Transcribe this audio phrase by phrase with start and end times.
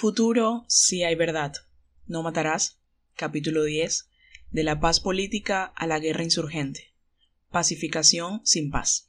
[0.00, 1.52] futuro si hay verdad.
[2.06, 2.78] No matarás.
[3.16, 4.08] Capítulo 10.
[4.50, 6.94] De la paz política a la guerra insurgente.
[7.50, 9.06] Pacificación sin paz.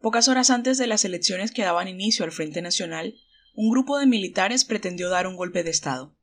[0.00, 3.16] Pocas horas antes de las elecciones que daban inicio al Frente Nacional,
[3.54, 6.14] un grupo de militares pretendió dar un golpe de Estado.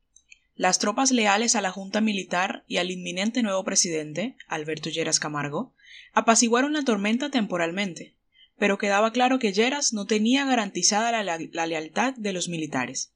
[0.56, 5.74] Las tropas leales a la Junta Militar y al inminente nuevo presidente, Alberto Lleras Camargo,
[6.14, 8.15] apaciguaron la tormenta temporalmente,
[8.58, 13.14] pero quedaba claro que Lleras no tenía garantizada la, la, lealtad de los militares.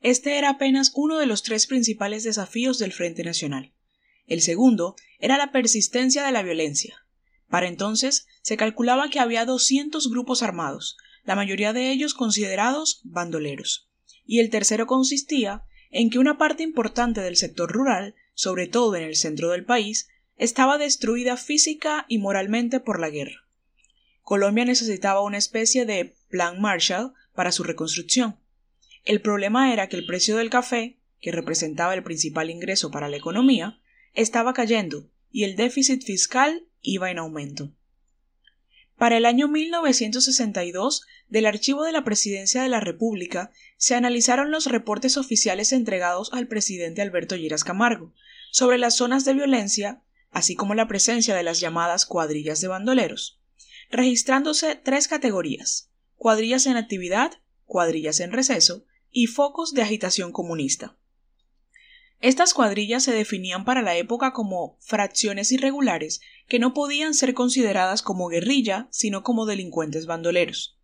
[0.00, 3.72] Este era apenas uno de los tres principales desafíos del Frente Nacional.
[4.26, 7.04] El segundo era la persistencia de la violencia.
[7.48, 13.88] Para entonces se calculaba que había 200 grupos armados, la mayoría de ellos considerados bandoleros.
[14.24, 19.02] Y el tercero consistía en que una parte importante del sector rural, sobre todo en
[19.02, 23.47] el centro del país, estaba destruida física y moralmente por la guerra.
[24.28, 28.38] Colombia necesitaba una especie de plan Marshall para su reconstrucción.
[29.06, 33.16] El problema era que el precio del café, que representaba el principal ingreso para la
[33.16, 33.80] economía,
[34.12, 37.72] estaba cayendo y el déficit fiscal iba en aumento.
[38.98, 44.66] Para el año 1962, del archivo de la Presidencia de la República se analizaron los
[44.66, 48.12] reportes oficiales entregados al presidente Alberto Lleras Camargo
[48.50, 53.37] sobre las zonas de violencia, así como la presencia de las llamadas cuadrillas de bandoleros,
[53.90, 57.32] registrándose tres categorías cuadrillas en actividad,
[57.64, 60.98] cuadrillas en receso y focos de agitación comunista.
[62.20, 68.02] Estas cuadrillas se definían para la época como fracciones irregulares que no podían ser consideradas
[68.02, 70.76] como guerrilla, sino como delincuentes bandoleros.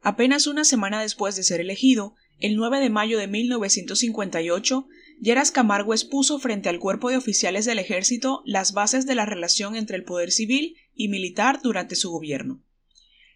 [0.00, 4.88] Apenas una semana después de ser elegido, el 9 de mayo de 1958,
[5.20, 9.76] Lleras Camargo expuso frente al cuerpo de oficiales del ejército las bases de la relación
[9.76, 12.62] entre el poder civil y militar durante su gobierno.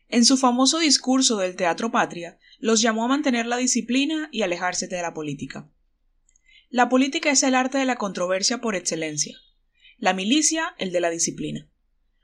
[0.08, 4.88] En su famoso discurso del Teatro Patria, los llamó a mantener la disciplina y alejarse
[4.88, 5.70] de la política.
[6.68, 9.38] La política es el arte de la controversia por excelencia.
[9.98, 11.68] La milicia, el de la disciplina.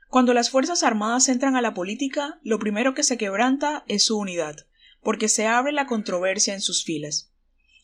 [0.09, 4.17] Cuando las Fuerzas Armadas entran a la política, lo primero que se quebranta es su
[4.17, 4.55] unidad,
[5.01, 7.31] porque se abre la controversia en sus filas.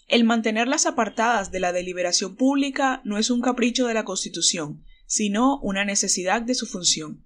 [0.08, 5.60] El mantenerlas apartadas de la deliberación pública no es un capricho de la Constitución, sino
[5.60, 7.26] una necesidad de su función.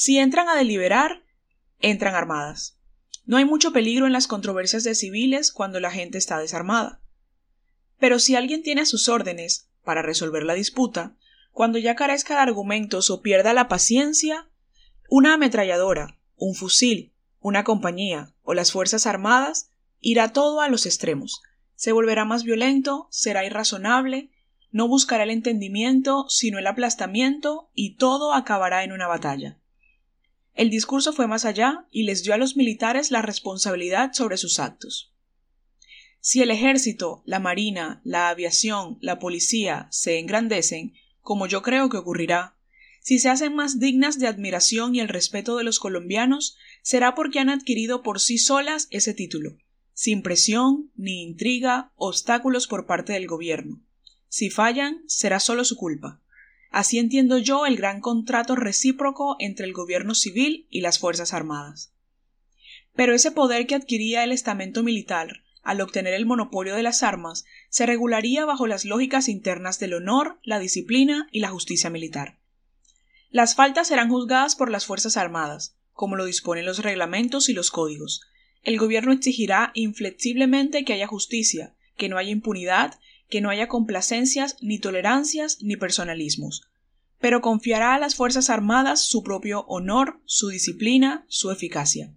[0.00, 1.24] Si entran a deliberar,
[1.80, 2.78] entran armadas.
[3.24, 7.02] No hay mucho peligro en las controversias de civiles cuando la gente está desarmada.
[7.98, 11.16] Pero si alguien tiene sus órdenes para resolver la disputa,
[11.50, 14.48] cuando ya carezca de argumentos o pierda la paciencia,
[15.08, 21.42] una ametralladora, un fusil, una compañía o las Fuerzas Armadas irá todo a los extremos.
[21.74, 24.30] Se volverá más violento, será irrazonable,
[24.70, 29.58] no buscará el entendimiento, sino el aplastamiento, y todo acabará en una batalla.
[30.58, 34.58] El discurso fue más allá y les dio a los militares la responsabilidad sobre sus
[34.58, 35.14] actos.
[36.18, 41.96] Si el ejército, la marina, la aviación, la policía se engrandecen, como yo creo que
[41.96, 42.56] ocurrirá,
[43.00, 47.38] si se hacen más dignas de admiración y el respeto de los colombianos, será porque
[47.38, 49.58] han adquirido por sí solas ese título,
[49.92, 53.80] sin presión, ni intriga, obstáculos por parte del gobierno.
[54.28, 56.20] Si fallan, será solo su culpa.
[56.70, 61.92] Así entiendo yo el gran contrato recíproco entre el gobierno civil y las Fuerzas Armadas.
[62.94, 67.44] Pero ese poder que adquiría el estamento militar, al obtener el monopolio de las armas,
[67.68, 72.38] se regularía bajo las lógicas internas del honor, la disciplina y la justicia militar.
[73.30, 77.70] Las faltas serán juzgadas por las Fuerzas Armadas, como lo disponen los reglamentos y los
[77.70, 78.22] códigos.
[78.62, 82.98] El gobierno exigirá inflexiblemente que haya justicia, que no haya impunidad,
[83.28, 86.62] que no haya complacencias, ni tolerancias, ni personalismos.
[87.20, 92.12] Pero confiará a las Fuerzas Armadas su propio honor, su disciplina, su eficacia.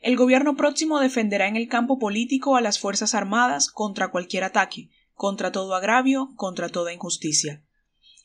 [0.00, 4.90] El gobierno próximo defenderá en el campo político a las Fuerzas Armadas contra cualquier ataque,
[5.14, 7.64] contra todo agravio, contra toda injusticia.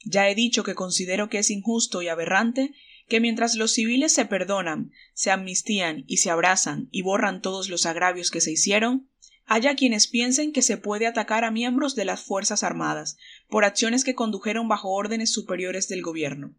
[0.06, 2.74] Ya he dicho que considero que es injusto y aberrante
[3.08, 7.86] que mientras los civiles se perdonan, se amnistían y se abrazan y borran todos los
[7.86, 9.10] agravios que se hicieron,
[9.54, 13.18] haya quienes piensen que se puede atacar a miembros de las Fuerzas Armadas
[13.48, 16.56] por acciones que condujeron bajo órdenes superiores del gobierno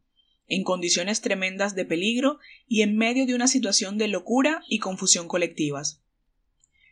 [0.47, 2.39] en condiciones tremendas de peligro
[2.69, 6.03] y en medio de una situación de locura y confusión colectivas.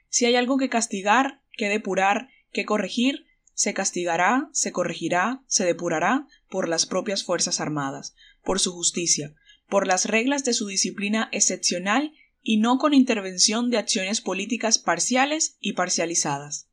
[0.09, 6.27] Si hay algo que castigar, que depurar, que corregir, se castigará, se corregirá, se depurará
[6.49, 9.35] por las propias Fuerzas Armadas, por su justicia,
[9.69, 15.57] por las reglas de su disciplina excepcional y no con intervención de acciones políticas parciales
[15.61, 16.69] y parcializadas.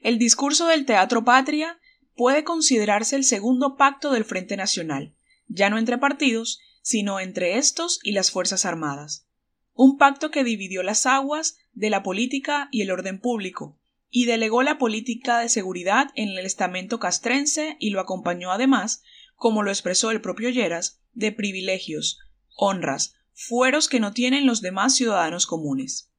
[0.00, 1.78] El discurso del Teatro Patria
[2.14, 5.14] puede considerarse el segundo pacto del Frente Nacional,
[5.48, 9.26] ya no entre partidos, sino entre estos y las Fuerzas Armadas.
[9.74, 13.78] Un pacto que dividió las aguas de la política y el orden público,
[14.10, 19.02] y delegó la política de seguridad en el estamento castrense y lo acompañó además,
[19.36, 22.18] como lo expresó el propio Lleras, de privilegios,
[22.54, 26.10] honras, fueros que no tienen los demás ciudadanos comunes.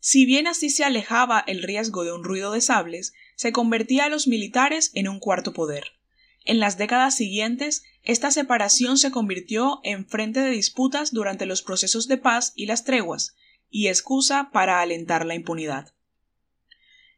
[0.00, 4.08] Si bien así se alejaba el riesgo de un ruido de sables, se convertía a
[4.08, 5.92] los militares en un cuarto poder.
[6.44, 12.08] En las décadas siguientes, esta separación se convirtió en frente de disputas durante los procesos
[12.08, 13.36] de paz y las treguas,
[13.70, 15.94] y excusa para alentar la impunidad.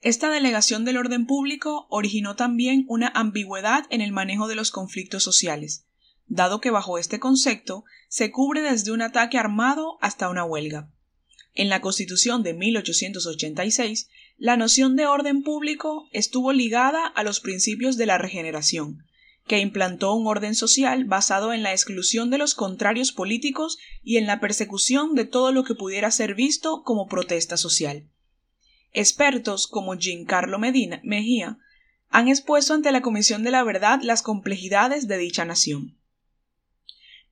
[0.02, 5.22] Esta delegación del orden público originó también una ambigüedad en el manejo de los conflictos
[5.22, 5.86] sociales,
[6.34, 10.90] dado que bajo este concepto se cubre desde un ataque armado hasta una huelga.
[11.54, 17.96] En la Constitución de 1886, la noción de orden público estuvo ligada a los principios
[17.96, 19.06] de la regeneración,
[19.46, 24.26] que implantó un orden social basado en la exclusión de los contrarios políticos y en
[24.26, 28.10] la persecución de todo lo que pudiera ser visto como protesta social.
[28.92, 31.58] Expertos como Giancarlo Medina, Mejía
[32.10, 35.96] han expuesto ante la Comisión de la Verdad las complejidades de dicha nación.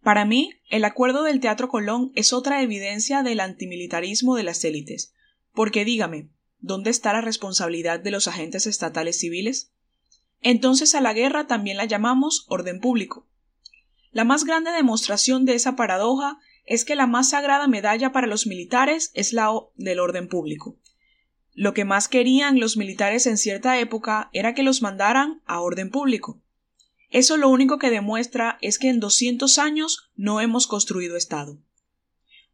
[0.03, 5.15] Para mí, el acuerdo del Teatro Colón es otra evidencia del antimilitarismo de las élites,
[5.53, 9.73] porque dígame, ¿dónde está la responsabilidad de los agentes estatales civiles?
[10.41, 13.29] Entonces a la guerra también la llamamos orden público.
[14.11, 18.47] La más grande demostración de esa paradoja es que la más sagrada medalla para los
[18.47, 20.79] militares es la del orden público,
[21.55, 25.91] lo que más querían los militares en cierta época era que los mandaran a orden
[25.91, 26.42] público.
[27.13, 31.59] Eso lo único que demuestra es que en 200 años no hemos construido Estado.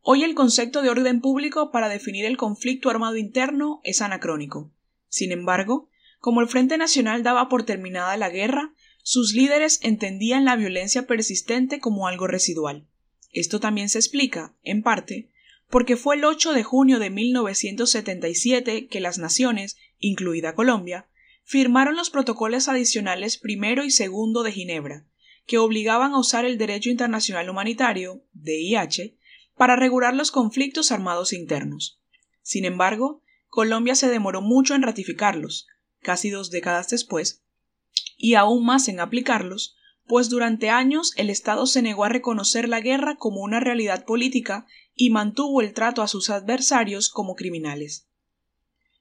[0.03, 4.73] Hoy el concepto de orden público para definir el conflicto armado interno es anacrónico.
[5.09, 5.89] Sin embargo,
[6.19, 8.75] como el Frente Nacional daba por terminada la guerra,
[9.05, 12.85] sus líderes entendían la violencia persistente como algo residual.
[13.33, 15.31] Esto también se explica, en parte,
[15.71, 21.07] porque fue el 8 de junio de 1977 que las naciones, incluida Colombia,
[21.49, 25.07] firmaron los protocolos adicionales primero y segundo de Ginebra,
[25.47, 29.17] que obligaban a usar el derecho internacional humanitario, DIH,
[29.57, 32.03] para regular los conflictos armados internos.
[32.43, 35.69] Sin embargo, Colombia se demoró mucho en ratificarlos,
[36.03, 37.43] casi dos décadas después,
[38.19, 39.75] y aún más en aplicarlos,
[40.07, 44.67] pues durante años el Estado se negó a reconocer la guerra como una realidad política
[44.95, 48.07] y mantuvo el trato a sus adversarios como criminales.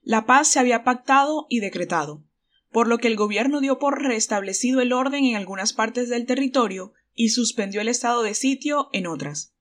[0.00, 2.24] La paz se había pactado y decretado,
[2.70, 6.92] por lo que el gobierno dio por restablecido el orden en algunas partes del territorio
[7.14, 9.54] y suspendió el estado de sitio en otras.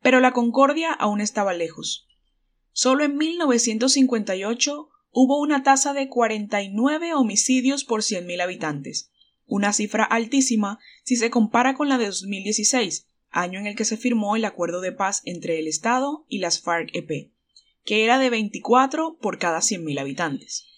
[0.00, 2.08] Pero la concordia aún estaba lejos.
[2.72, 9.10] Solo en 1958 hubo una tasa de 49 homicidios por 100.000 habitantes,
[9.46, 13.96] una cifra altísima si se compara con la de 2016, año en el que se
[13.96, 17.32] firmó el acuerdo de paz entre el Estado y las FARC-EP,
[17.84, 20.69] que era de 24 por cada 100.000 habitantes.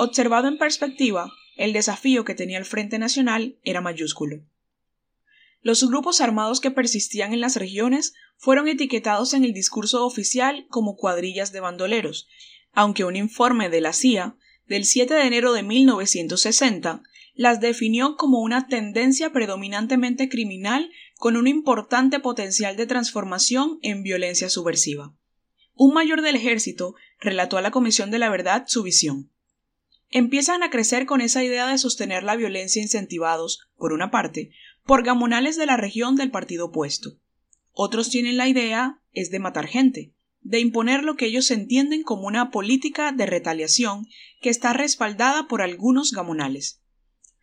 [0.00, 4.44] Observado en perspectiva, el desafío que tenía el Frente Nacional era mayúsculo.
[5.60, 10.94] Los grupos armados que persistían en las regiones fueron etiquetados en el discurso oficial como
[10.94, 12.28] cuadrillas de bandoleros,
[12.72, 14.36] aunque un informe de la CIA
[14.68, 17.02] del 7 de enero de 1960
[17.34, 24.48] las definió como una tendencia predominantemente criminal con un importante potencial de transformación en violencia
[24.48, 25.12] subversiva.
[25.74, 29.32] Un mayor del ejército relató a la Comisión de la Verdad su visión.
[30.10, 34.50] Empiezan a crecer con esa idea de sostener la violencia incentivados, por una parte,
[34.84, 37.18] por gamonales de la región del partido opuesto.
[37.72, 42.26] Otros tienen la idea es de matar gente, de imponer lo que ellos entienden como
[42.26, 44.06] una política de retaliación
[44.40, 46.80] que está respaldada por algunos gamonales.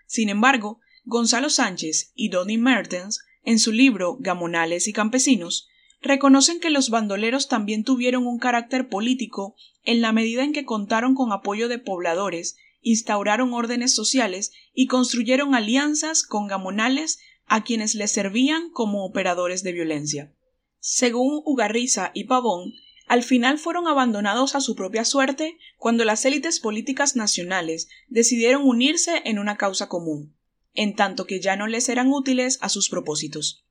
[0.07, 5.67] Sin embargo, Gonzalo Sánchez y Donny Mertens, en su libro Gamonales y Campesinos,
[6.05, 11.15] reconocen que los bandoleros también tuvieron un carácter político en la medida en que contaron
[11.15, 18.11] con apoyo de pobladores, instauraron órdenes sociales y construyeron alianzas con gamonales a quienes les
[18.11, 20.33] servían como operadores de violencia.
[20.79, 22.73] Según Ugarriza y Pavón,
[23.07, 29.21] al final fueron abandonados a su propia suerte cuando las élites políticas nacionales decidieron unirse
[29.25, 30.35] en una causa común,
[30.73, 33.64] en tanto que ya no les eran útiles a sus propósitos.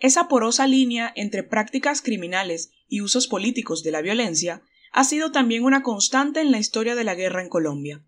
[0.00, 5.62] Esa porosa línea entre prácticas criminales y usos políticos de la violencia ha sido también
[5.62, 8.02] una constante en la historia de la guerra en Colombia.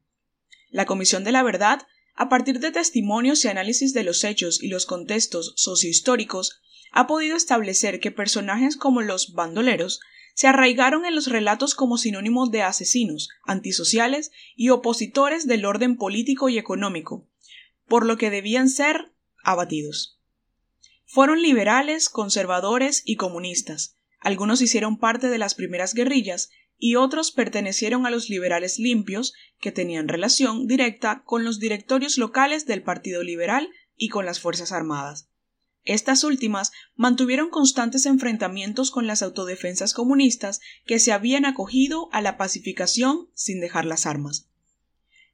[0.71, 1.83] La Comisión de la Verdad,
[2.15, 7.37] a partir de testimonios y análisis de los hechos y los contextos sociohistóricos, ha podido
[7.37, 10.01] establecer que personajes como los bandoleros
[10.35, 16.49] se arraigaron en los relatos como sinónimos de asesinos, antisociales y opositores del orden político
[16.49, 17.29] y económico,
[17.87, 19.13] por lo que debían ser
[19.45, 20.22] abatidos.
[21.05, 23.97] Fueron liberales, conservadores y comunistas.
[24.21, 29.71] Algunos hicieron parte de las primeras guerrillas y otros pertenecieron a los liberales limpios, que
[29.71, 35.29] tenían relación directa con los directorios locales del Partido Liberal y con las Fuerzas Armadas.
[35.85, 42.37] Estas últimas mantuvieron constantes enfrentamientos con las autodefensas comunistas que se habían acogido a la
[42.37, 44.49] pacificación sin dejar las armas.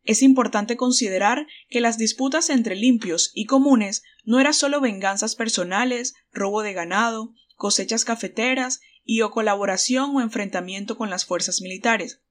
[0.08, 6.14] Es importante considerar que las disputas entre limpios y comunes no eran solo venganzas personales,
[6.32, 12.22] robo de ganado, cosechas cafeteras y o colaboración o enfrentamiento con las fuerzas militares.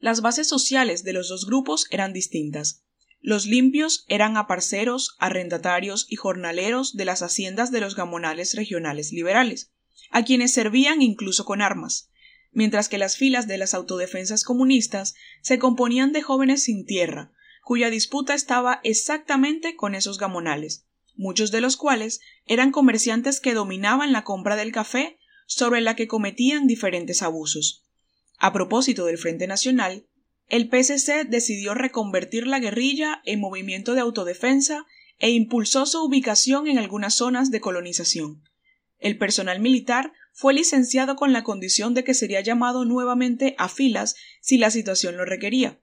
[0.00, 2.82] Las bases sociales de los dos grupos eran distintas.
[3.20, 9.70] Los limpios eran aparceros, arrendatarios y jornaleros de las haciendas de los gamonales regionales liberales,
[10.10, 12.09] a quienes servían incluso con armas,
[12.52, 17.90] mientras que las filas de las autodefensas comunistas se componían de jóvenes sin tierra, cuya
[17.90, 24.24] disputa estaba exactamente con esos gamonales, muchos de los cuales eran comerciantes que dominaban la
[24.24, 27.84] compra del café sobre la que cometían diferentes abusos.
[28.38, 30.06] A propósito del Frente Nacional,
[30.48, 34.86] el PSC decidió reconvertir la guerrilla en movimiento de autodefensa
[35.18, 38.42] e impulsó su ubicación en algunas zonas de colonización.
[38.98, 44.16] El personal militar fue licenciado con la condición de que sería llamado nuevamente a filas
[44.40, 45.78] si la situación lo requería.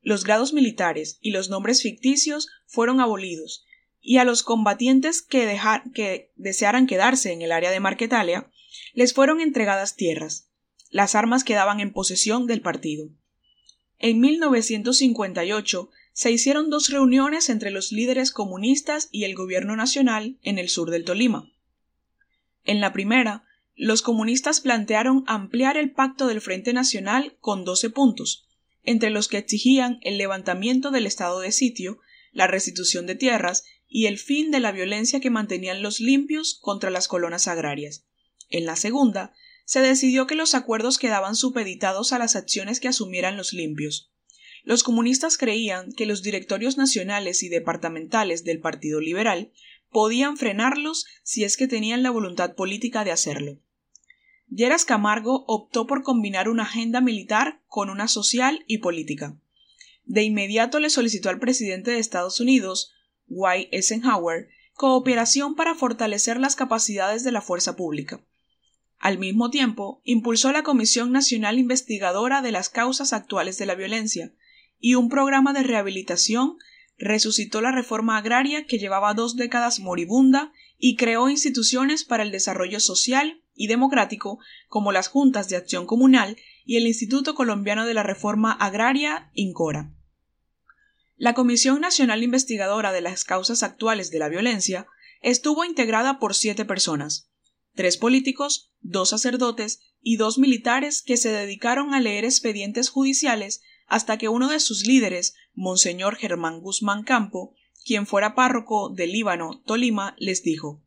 [0.00, 3.66] Los grados militares y los nombres ficticios fueron abolidos,
[4.00, 8.48] y a los combatientes que, desearan quedarse en el área de Marquetalia
[8.94, 10.52] les fueron entregadas tierras.
[10.88, 13.08] Las armas quedaban en posesión del partido.
[13.98, 20.60] En 1958 se hicieron dos reuniones entre los líderes comunistas y el gobierno nacional en
[20.60, 21.50] el sur del Tolima.
[22.62, 23.45] En la primera,
[23.76, 28.48] los comunistas plantearon ampliar el pacto del Frente Nacional con doce puntos,
[28.84, 31.98] entre los que exigían el levantamiento del estado de sitio,
[32.32, 36.88] la restitución de tierras y el fin de la violencia que mantenían los limpios contra
[36.88, 38.06] las colonas agrarias.
[38.48, 39.34] En la segunda,
[39.66, 44.10] se decidió que los acuerdos quedaban supeditados a las acciones que asumieran los limpios.
[44.64, 49.52] Los comunistas creían que los directorios nacionales y departamentales del Partido Liberal
[49.90, 53.60] podían frenarlos si es que tenían la voluntad política de hacerlo.
[54.48, 59.36] Lleras Camargo optó por combinar una agenda militar con una social y política.
[60.04, 62.92] De inmediato le solicitó al presidente de Estados Unidos,
[63.26, 68.20] Dwight Eisenhower, cooperación para fortalecer las capacidades de la fuerza pública.
[68.98, 74.32] Al mismo tiempo, impulsó la Comisión Nacional Investigadora de las Causas Actuales de la Violencia
[74.78, 76.58] y un programa de rehabilitación
[76.98, 82.80] resucitó la reforma agraria que llevaba dos décadas moribunda y creó instituciones para el desarrollo
[82.80, 88.02] social y democrático como las Juntas de Acción Comunal y el Instituto Colombiano de la
[88.02, 89.92] Reforma Agraria, INCORA.
[91.16, 94.86] La Comisión Nacional Investigadora de las Causas Actuales de la Violencia
[95.22, 97.30] estuvo integrada por siete personas,
[97.74, 104.18] tres políticos, dos sacerdotes y dos militares que se dedicaron a leer expedientes judiciales hasta
[104.18, 110.16] que uno de sus líderes, Monseñor Germán Guzmán Campo, quien fuera párroco de Líbano, Tolima,
[110.18, 110.82] les dijo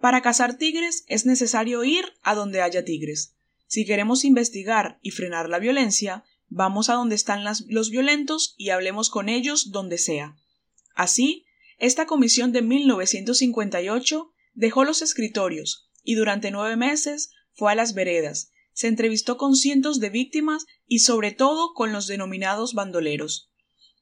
[0.00, 3.34] Para cazar tigres es necesario ir a donde haya tigres.
[3.66, 9.10] Si queremos investigar y frenar la violencia, vamos a donde están los violentos y hablemos
[9.10, 10.36] con ellos donde sea.
[10.94, 11.44] Así,
[11.78, 18.50] esta comisión de 1958 dejó los escritorios, y durante nueve meses fue a las veredas,
[18.72, 23.50] se entrevistó con cientos de víctimas y sobre todo con los denominados bandoleros.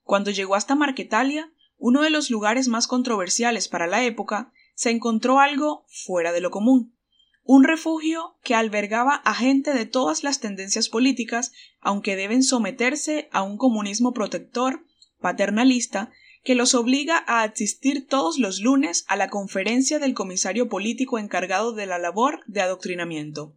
[0.02, 5.40] Cuando llegó hasta Marquetalia, uno de los lugares más controversiales para la época, se encontró
[5.40, 6.96] algo fuera de lo común
[7.46, 13.42] un refugio que albergaba a gente de todas las tendencias políticas, aunque deben someterse a
[13.42, 14.84] un comunismo protector,
[15.20, 16.10] paternalista
[16.42, 21.72] que los obliga a asistir todos los lunes a la conferencia del comisario político encargado
[21.72, 23.56] de la labor de adoctrinamiento.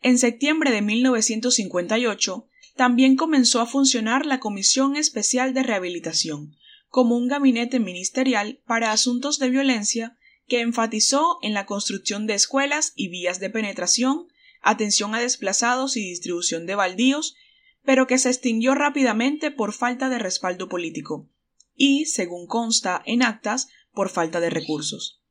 [0.00, 6.56] En septiembre de 1958 también comenzó a funcionar la Comisión Especial de Rehabilitación,
[6.88, 10.16] como un gabinete ministerial para asuntos de violencia
[10.48, 14.28] que enfatizó en la construcción de escuelas y vías de penetración,
[14.62, 17.36] atención a desplazados y distribución de baldíos,
[17.82, 21.28] pero que se extinguió rápidamente por falta de respaldo político
[21.76, 25.22] y, según consta en actas, por falta de recursos.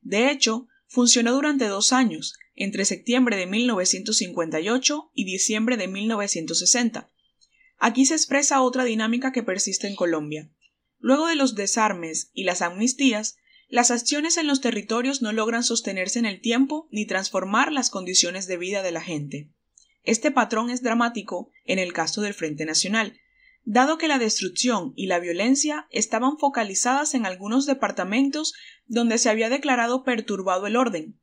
[0.00, 7.10] De hecho, funcionó durante dos años, entre septiembre de 1958 y diciembre de 1960.
[7.78, 10.50] Aquí se expresa otra dinámica que persiste en Colombia.
[10.98, 13.36] Luego de los desarmes y las amnistías,
[13.68, 18.46] las acciones en los territorios no logran sostenerse en el tiempo ni transformar las condiciones
[18.46, 19.50] de vida de la gente.
[20.04, 23.18] Este patrón es dramático en el caso del Frente Nacional,
[23.64, 28.54] dado que la destrucción y la violencia estaban focalizadas en algunos departamentos
[28.86, 31.18] donde se había declarado perturbado el orden,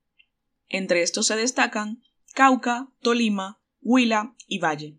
[0.70, 2.02] entre estos se destacan
[2.34, 4.98] Cauca, Tolima, Huila y Valle.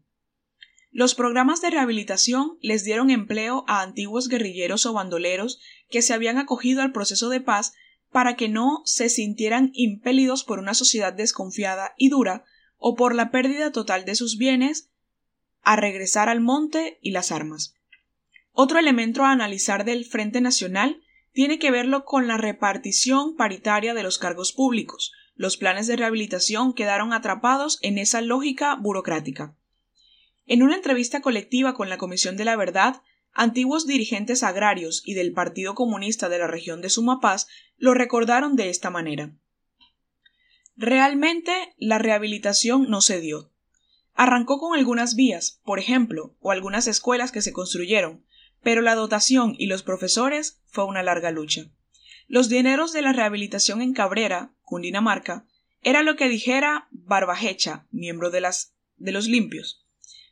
[0.90, 6.38] Los programas de rehabilitación les dieron empleo a antiguos guerrilleros o bandoleros que se habían
[6.38, 7.74] acogido al proceso de paz
[8.10, 12.44] para que no se sintieran impelidos por una sociedad desconfiada y dura
[12.76, 14.89] o por la pérdida total de sus bienes
[15.62, 17.74] a regresar al monte y las armas.
[18.52, 21.02] Otro elemento a analizar del Frente Nacional
[21.32, 26.74] tiene que verlo con la repartición paritaria de los cargos públicos, los planes de rehabilitación
[26.74, 29.56] quedaron atrapados en esa lógica burocrática.
[30.44, 33.00] En una entrevista colectiva con la Comisión de la Verdad,
[33.32, 37.46] antiguos dirigentes agrarios y del Partido Comunista de la región de Sumapaz
[37.78, 39.32] lo recordaron de esta manera.
[40.76, 43.49] Realmente la rehabilitación no se dio.
[44.22, 48.22] Arrancó con algunas vías, por ejemplo, o algunas escuelas que se construyeron,
[48.62, 51.70] pero la dotación y los profesores fue una larga lucha.
[52.28, 55.46] Los dineros de la rehabilitación en Cabrera, Cundinamarca,
[55.80, 59.86] era lo que dijera Barbajecha, miembro de, las, de los limpios.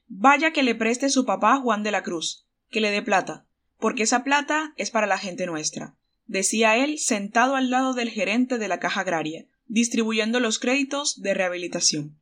[0.06, 3.46] Vaya que le preste su papá Juan de la Cruz, que le dé plata,
[3.78, 5.96] porque esa plata es para la gente nuestra,
[6.26, 11.32] decía él sentado al lado del gerente de la caja agraria, distribuyendo los créditos de
[11.32, 12.17] rehabilitación.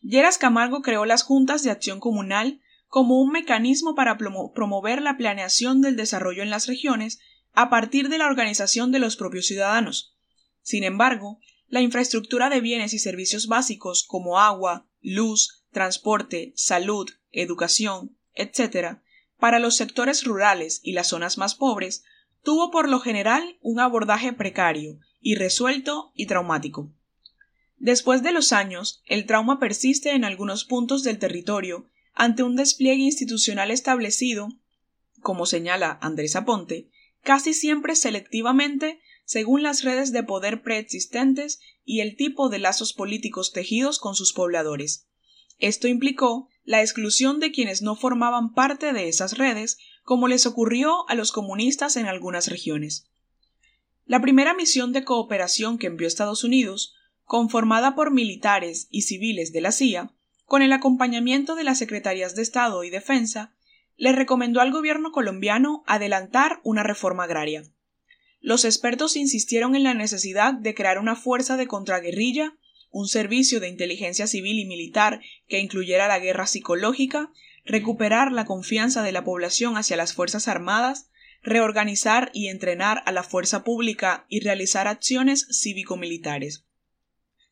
[0.00, 5.80] Lleras Camargo creó las juntas de acción comunal como un mecanismo para promover la planeación
[5.80, 7.18] del desarrollo en las regiones
[7.52, 10.16] a partir de la organización de los propios ciudadanos.
[10.62, 18.16] Sin embargo, la infraestructura de bienes y servicios básicos como agua, luz, transporte, salud, educación,
[18.34, 18.98] etc.,
[19.38, 22.04] para los sectores rurales y las zonas más pobres,
[22.42, 26.92] tuvo por lo general un abordaje precario, irresuelto y traumático.
[27.78, 33.02] Después de los años, el trauma persiste en algunos puntos del territorio ante un despliegue
[33.02, 34.48] institucional establecido,
[35.20, 36.88] como señala Andrés Aponte,
[37.22, 43.52] casi siempre selectivamente según las redes de poder preexistentes y el tipo de lazos políticos
[43.52, 45.06] tejidos con sus pobladores.
[45.58, 51.08] Esto implicó la exclusión de quienes no formaban parte de esas redes, como les ocurrió
[51.08, 53.08] a los comunistas en algunas regiones.
[54.04, 56.94] La primera misión de cooperación que envió Estados Unidos,
[57.26, 60.12] conformada por militares y civiles de la CIA,
[60.44, 63.52] con el acompañamiento de las Secretarías de Estado y Defensa,
[63.96, 67.64] le recomendó al gobierno colombiano adelantar una reforma agraria.
[68.40, 72.56] Los expertos insistieron en la necesidad de crear una fuerza de contraguerrilla,
[72.90, 77.32] un servicio de inteligencia civil y militar que incluyera la guerra psicológica,
[77.64, 81.10] recuperar la confianza de la población hacia las Fuerzas Armadas,
[81.42, 86.65] reorganizar y entrenar a la fuerza pública y realizar acciones cívico-militares.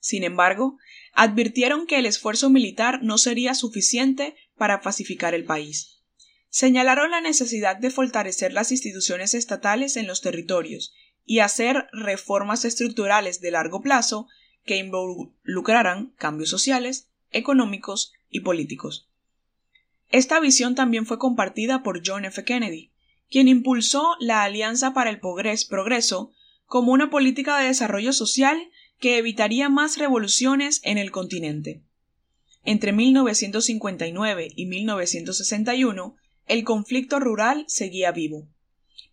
[0.05, 0.77] Sin embargo,
[1.15, 6.03] advirtieron que el esfuerzo militar no sería suficiente para pacificar el país.
[6.51, 10.93] Señalaron la necesidad de fortalecer las instituciones estatales en los territorios
[11.25, 14.29] y hacer reformas estructurales de largo plazo
[14.67, 19.09] que involucraran cambios sociales, económicos y políticos.
[20.11, 22.45] Esta visión también fue compartida por John F.
[22.45, 22.93] Kennedy,
[23.31, 26.35] quien impulsó la Alianza para el Progreso
[26.67, 28.71] como una política de desarrollo social
[29.05, 31.83] que evitaría más revoluciones en el continente.
[32.65, 38.49] Entre 1959 y 1961 el conflicto rural seguía vivo.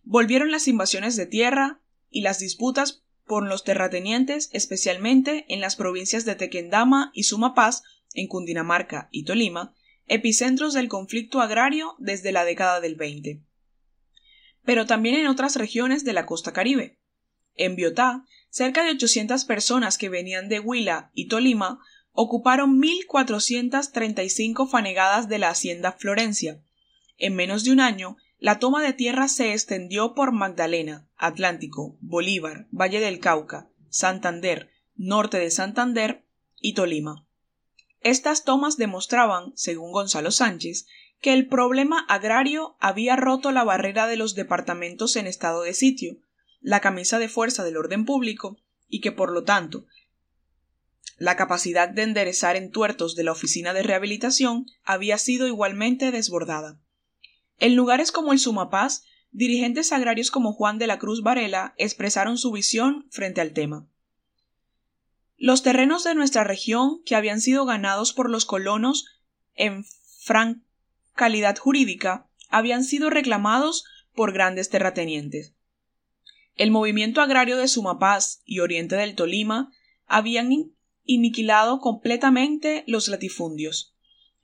[0.02, 6.24] Volvieron las invasiones de tierra y las disputas por los terratenientes, especialmente en las provincias
[6.24, 7.82] de Tequendama y Sumapaz,
[8.14, 9.74] en Cundinamarca y Tolima,
[10.06, 13.42] epicentros del conflicto agrario desde la década del 20.
[14.64, 16.98] Pero también en otras regiones de la costa caribe.
[17.56, 21.80] En Biotá, cerca de 800 personas que venían de Huila y Tolima
[22.12, 26.62] ocuparon 1.435 fanegadas de la hacienda Florencia,
[27.22, 32.66] en menos de un año, la toma de tierra se extendió por Magdalena, Atlántico, Bolívar,
[32.72, 36.24] Valle del Cauca, Santander, norte de Santander
[36.60, 37.24] y Tolima.
[38.00, 40.88] Estas tomas demostraban, según Gonzalo Sánchez,
[41.20, 46.16] que el problema agrario había roto la barrera de los departamentos en estado de sitio,
[46.62, 49.86] la camisa de fuerza del orden público, y que por lo tanto
[51.18, 56.80] la capacidad de enderezar entuertos de la oficina de rehabilitación había sido igualmente desbordada.
[57.58, 62.50] En lugares como el Sumapaz, dirigentes agrarios como Juan de la Cruz Varela expresaron su
[62.50, 63.86] visión frente al tema.
[65.36, 69.06] Los terrenos de nuestra región, que habían sido ganados por los colonos
[69.54, 69.84] en
[70.18, 70.62] franca
[71.14, 75.54] calidad jurídica, habían sido reclamados por grandes terratenientes.
[76.56, 79.72] El movimiento agrario de Sumapaz y Oriente del Tolima
[80.06, 80.50] habían
[81.04, 83.94] iniquilado completamente los latifundios.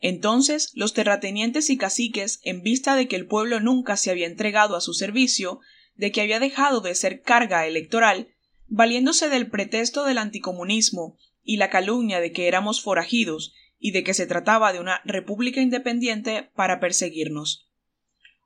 [0.01, 4.77] Entonces los terratenientes y caciques, en vista de que el pueblo nunca se había entregado
[4.77, 5.61] a su servicio,
[5.97, 8.29] de que había dejado de ser carga electoral,
[8.69, 14.15] valiéndose del pretexto del anticomunismo y la calumnia de que éramos forajidos y de que
[14.15, 17.69] se trataba de una república independiente para perseguirnos.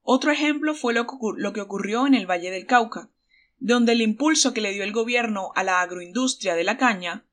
[0.02, 3.11] Otro ejemplo fue lo que ocurrió en el Valle del Cauca,
[3.64, 7.24] donde el impulso que le dio el gobierno a la agroindustria de la caña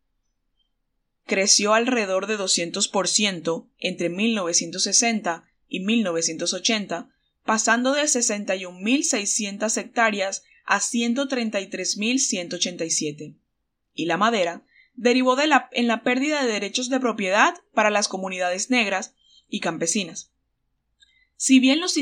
[1.25, 7.09] creció alrededor de 200% entre 1960 y 1980,
[7.45, 13.35] pasando de 61.600 hectáreas a 133.187.
[13.95, 14.63] Y la madera
[14.93, 19.15] derivó en la pérdida de derechos de propiedad para las comunidades negras
[19.47, 20.31] y campesinas.
[21.41, 21.95] Si bien los,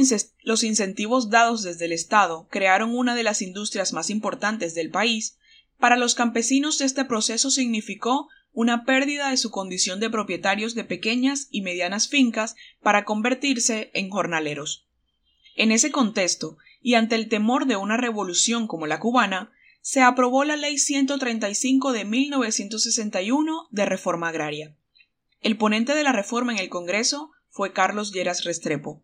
[0.63, 5.37] incentivos dados desde el Estado crearon una de las industrias más importantes del país,
[5.77, 11.49] para los campesinos este proceso significó una pérdida de su condición de propietarios de pequeñas
[11.51, 14.87] y medianas fincas para convertirse en jornaleros.
[15.55, 20.45] En ese contexto, y ante el temor de una revolución como la cubana, se aprobó
[20.45, 24.75] la Ley 135 de 1961 de reforma agraria.
[25.41, 29.03] El ponente de la reforma en el Congreso fue Carlos Lleras Restrepo,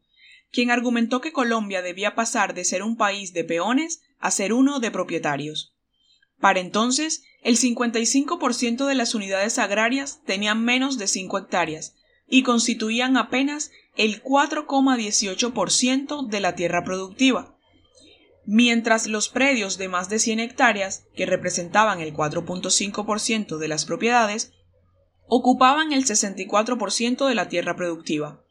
[0.54, 4.80] quien argumentó que Colombia debía pasar de ser un país de peones a ser uno
[4.80, 5.76] de propietarios.
[6.40, 11.96] Para entonces, el 55% de las unidades agrarias tenían menos de 5 hectáreas
[12.28, 17.58] y constituían apenas el 4,18% de la tierra productiva,
[18.46, 24.54] mientras los predios de más de 100 hectáreas, que representaban el 4.5% de las propiedades,
[25.28, 28.44] ocupaban el 64% de la tierra productiva.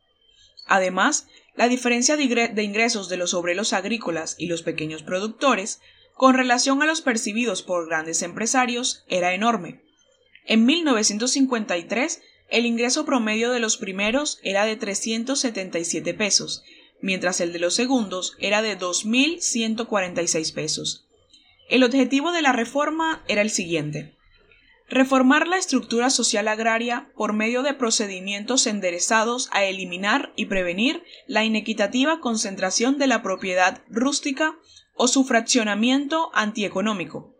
[0.66, 5.80] Además, la diferencia de ingresos de los obreros agrícolas y los pequeños productores
[6.14, 9.82] con relación a los percibidos por grandes empresarios era enorme.
[10.46, 16.62] En 1953 el ingreso promedio de los primeros era de 377 pesos,
[17.00, 21.06] mientras el de los segundos era de 2.146 pesos.
[21.70, 24.14] El objetivo de la reforma era el siguiente
[24.92, 31.44] reformar la estructura social agraria por medio de procedimientos enderezados a eliminar y prevenir la
[31.44, 34.54] inequitativa concentración de la propiedad rústica
[34.94, 37.34] o su fraccionamiento antieconómico.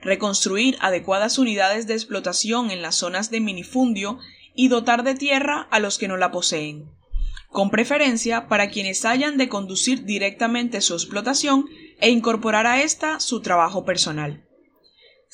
[0.00, 4.18] Reconstruir adecuadas unidades de explotación en las zonas de minifundio
[4.54, 6.90] y dotar de tierra a los que no la poseen,
[7.50, 11.66] con preferencia para quienes hayan de conducir directamente su explotación
[12.00, 14.45] e incorporar a ésta su trabajo personal.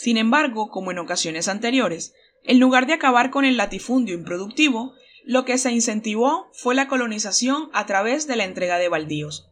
[0.02, 2.12] Sin embargo, como en ocasiones anteriores,
[2.42, 7.70] en lugar de acabar con el latifundio improductivo, lo que se incentivó fue la colonización
[7.72, 9.48] a través de la entrega de baldíos.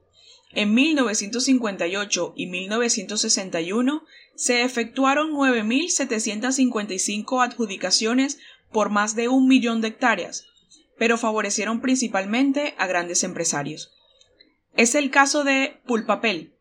[0.51, 4.03] En 1958 y 1961
[4.35, 8.41] se efectuaron 9.755 adjudicaciones
[8.73, 10.47] por más de un millón de hectáreas,
[10.99, 13.93] pero favorecieron principalmente a grandes empresarios.
[14.75, 16.57] Es el caso de Pulpapel,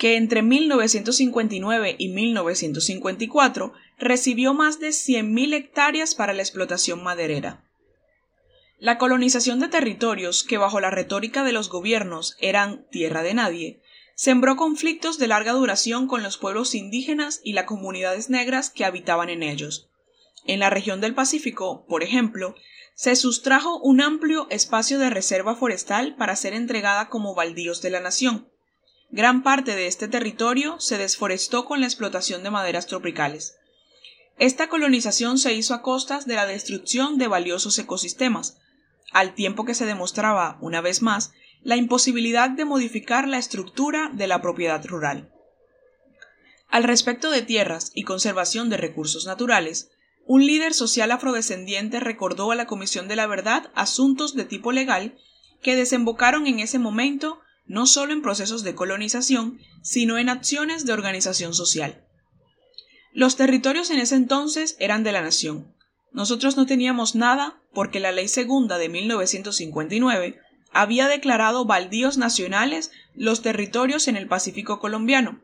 [0.00, 7.66] que entre 1959 y 1954 recibió más de 100.000 hectáreas para la explotación maderera.
[8.78, 13.82] La colonización de territorios que bajo la retórica de los gobiernos eran tierra de nadie,
[14.14, 19.28] sembró conflictos de larga duración con los pueblos indígenas y las comunidades negras que habitaban
[19.28, 19.90] en ellos.
[20.46, 22.54] En la región del Pacífico, por ejemplo,
[22.94, 28.00] se sustrajo un amplio espacio de reserva forestal para ser entregada como baldíos de la
[28.00, 28.49] nación.
[29.12, 33.56] Gran parte de este territorio se desforestó con la explotación de maderas tropicales.
[34.38, 38.58] Esta colonización se hizo a costas de la destrucción de valiosos ecosistemas,
[39.12, 44.28] al tiempo que se demostraba, una vez más, la imposibilidad de modificar la estructura de
[44.28, 45.30] la propiedad rural.
[46.68, 49.90] Al respecto de tierras y conservación de recursos naturales,
[50.24, 55.18] un líder social afrodescendiente recordó a la Comisión de la Verdad asuntos de tipo legal
[55.60, 57.40] que desembocaron en ese momento
[57.70, 62.04] no solo en procesos de colonización, sino en acciones de organización social.
[63.12, 65.72] Los territorios en ese entonces eran de la nación.
[66.10, 70.40] Nosotros no teníamos nada porque la Ley Segunda de 1959
[70.72, 75.40] había declarado baldíos nacionales los territorios en el Pacífico colombiano.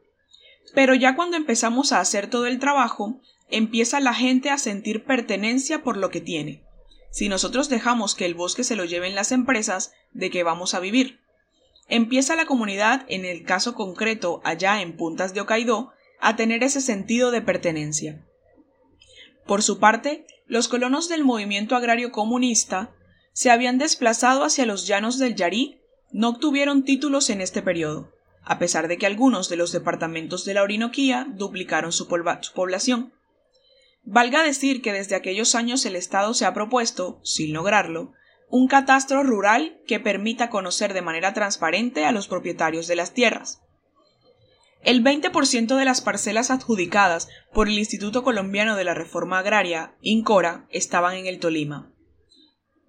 [0.75, 5.85] Pero ya cuando empezamos a hacer todo el trabajo, empieza la gente a sentir pertenencia
[5.85, 6.65] por lo que tiene.
[7.12, 10.81] Si nosotros dejamos que el bosque se lo lleven las empresas, ¿de qué vamos a
[10.81, 11.21] vivir?
[11.88, 16.81] Empieza la comunidad, en el caso concreto allá en Puntas de Hokkaido, a tener ese
[16.81, 18.25] sentido de pertenencia.
[19.46, 22.92] Por su parte, los colonos del movimiento agrario comunista
[23.33, 28.59] se habían desplazado hacia los llanos del Yarí, no obtuvieron títulos en este periodo, a
[28.59, 33.12] pesar de que algunos de los departamentos de la Orinoquía duplicaron su población.
[34.03, 38.12] Valga decir que desde aquellos años el Estado se ha propuesto, sin lograrlo,
[38.48, 43.61] un catastro rural que permita conocer de manera transparente a los propietarios de las tierras.
[44.82, 50.66] El 20% de las parcelas adjudicadas por el Instituto Colombiano de la Reforma Agraria, INCORA,
[50.70, 51.92] estaban en el Tolima.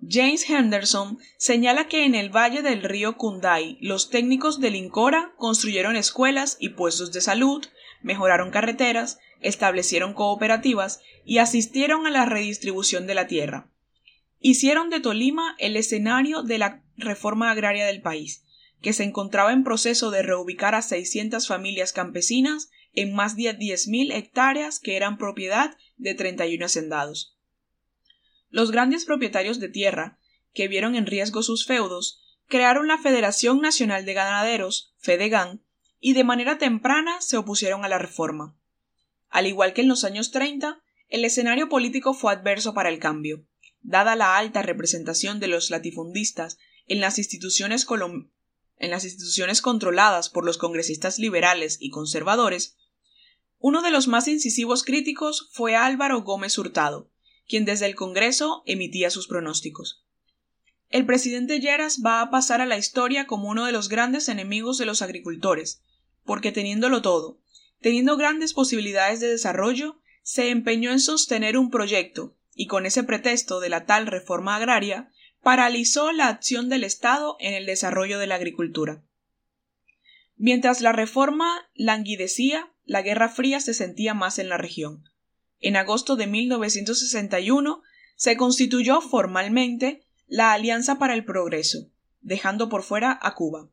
[0.07, 5.95] James Henderson señala que en el valle del río Kundai los técnicos del INCORA construyeron
[5.95, 7.65] escuelas y puestos de salud,
[8.03, 13.71] mejoraron carreteras, establecieron cooperativas y asistieron a la redistribución de la tierra
[14.39, 18.43] hicieron de Tolima el escenario de la reforma agraria del país,
[18.81, 24.13] que se encontraba en proceso de reubicar a 600 familias campesinas en más de 10.000
[24.13, 27.37] hectáreas que eran propiedad de 31 hacendados.
[28.49, 30.19] Los grandes propietarios de tierra,
[30.53, 35.63] que vieron en riesgo sus feudos, crearon la Federación Nacional de Ganaderos, FEDEGAN,
[35.99, 38.55] y de manera temprana se opusieron a la reforma.
[39.29, 43.45] Al igual que en los años 30, el escenario político fue adverso para el cambio
[43.87, 47.87] dada la alta representación de los latifundistas en las instituciones,
[48.79, 52.75] en las instituciones controladas por los congresistas liberales y conservadores,
[53.59, 57.09] uno de los más incisivos críticos fue Álvaro Gómez Hurtado,
[57.47, 60.05] quien desde el Congreso emitía sus pronósticos.
[60.89, 64.77] El presidente Lleras va a pasar a la historia como uno de los grandes enemigos
[64.77, 65.81] de los agricultores,
[66.25, 67.39] porque teniéndolo todo,
[67.79, 73.59] teniendo grandes posibilidades de desarrollo, se empeñó en sostener un proyecto y con ese pretexto
[73.59, 75.11] de la tal reforma agraria,
[75.43, 79.03] paralizó la acción del Estado en el desarrollo de la agricultura.
[80.35, 85.03] Mientras la reforma languidecía, la Guerra Fría se sentía más en la región.
[85.59, 87.83] En agosto de 1961
[88.15, 91.91] se constituyó formalmente la Alianza para el Progreso,
[92.21, 93.69] dejando por fuera a Cuba.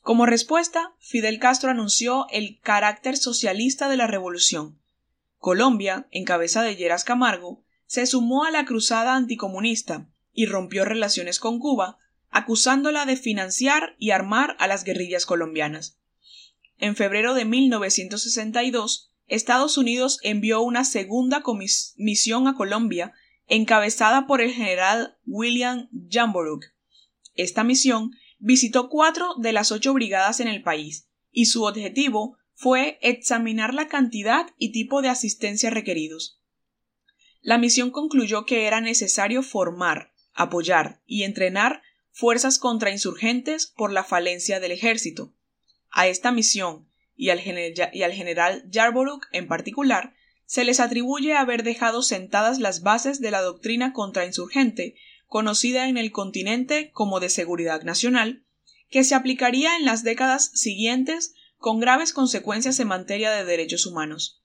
[0.00, 4.80] Como respuesta, Fidel Castro anunció el carácter socialista de la revolución.
[5.38, 11.38] Colombia, en cabeza de Lleras Camargo, se sumó a la cruzada anticomunista y rompió relaciones
[11.38, 11.98] con Cuba,
[12.30, 15.98] acusándola de financiar y armar a las guerrillas colombianas.
[16.78, 21.42] En febrero de 1962, Estados Unidos envió una segunda
[21.96, 23.12] misión a Colombia,
[23.46, 26.64] encabezada por el general William Jamboruk.
[27.34, 32.98] Esta misión visitó cuatro de las ocho brigadas en el país, y su objetivo fue
[33.02, 36.41] examinar la cantidad y tipo de asistencia requeridos.
[37.42, 44.60] La misión concluyó que era necesario formar, apoyar y entrenar fuerzas contrainsurgentes por la falencia
[44.60, 45.34] del ejército.
[45.90, 50.14] A esta misión y al, general Yarborough en particular
[50.46, 54.94] se les atribuye haber dejado sentadas las bases de la doctrina contrainsurgente,
[55.26, 58.44] conocida en el continente como de seguridad nacional,
[58.88, 64.41] que se aplicaría en las décadas siguientes con graves consecuencias en materia de derechos humanos.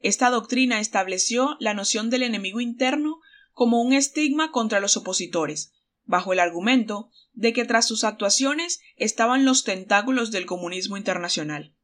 [0.00, 3.20] Esta doctrina estableció la noción del enemigo interno
[3.52, 5.72] como un estigma contra los opositores,
[6.04, 11.74] bajo el argumento de que tras sus actuaciones estaban los tentáculos del comunismo internacional.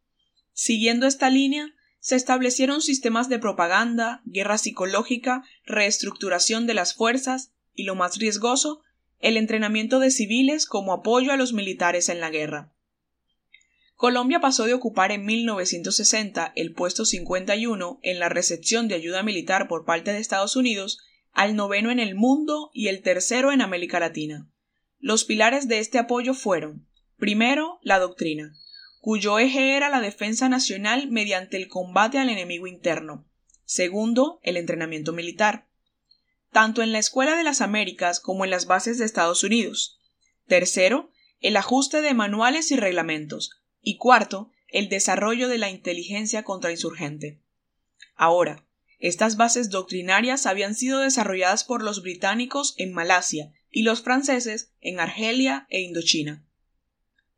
[0.53, 7.85] Siguiendo esta línea, se establecieron sistemas de propaganda, guerra psicológica, reestructuración de las fuerzas y,
[7.85, 8.81] lo más riesgoso,
[9.19, 12.73] el entrenamiento de civiles como apoyo a los militares en la guerra.
[13.97, 19.69] Colombia pasó de ocupar en 1960 el puesto 51 en la recepción de ayuda militar
[19.69, 20.99] por parte de Estados Unidos
[21.33, 24.51] al noveno en el mundo y el tercero en América Latina.
[24.99, 28.55] Los pilares de este apoyo fueron primero, la doctrina,
[29.01, 33.27] cuyo eje era la defensa nacional mediante el combate al enemigo interno.
[33.65, 35.69] Segundo, el entrenamiento militar,
[36.53, 39.99] tanto en la Escuela de las Américas como en las bases de Estados Unidos.
[40.47, 47.41] Tercero, el ajuste de manuales y reglamentos, y cuarto, el desarrollo de la inteligencia contrainsurgente.
[48.17, 48.67] Ahora,
[48.99, 54.99] estas bases doctrinarias habían sido desarrolladas por los británicos en Malasia, y los franceses en
[54.99, 56.45] Argelia e Indochina.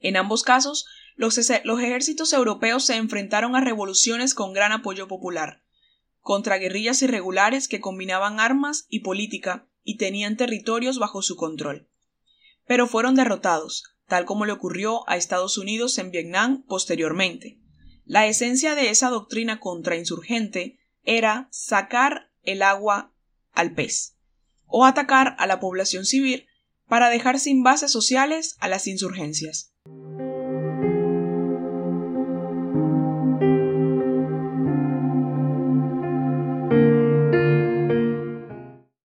[0.01, 5.63] En ambos casos, los, los ejércitos europeos se enfrentaron a revoluciones con gran apoyo popular,
[6.23, 11.91] contra guerrillas irregulares que combinaban armas y política y tenían territorios bajo su control.
[12.67, 17.61] Pero fueron derrotados, tal como le ocurrió a Estados Unidos en Vietnam posteriormente.
[18.05, 23.15] La esencia de esa doctrina contrainsurgente era sacar el agua
[23.53, 24.17] al pez,
[24.67, 26.47] o atacar a la población civil
[26.87, 29.75] para dejar sin bases sociales a las insurgencias.